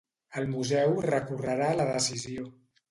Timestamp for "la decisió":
1.83-2.53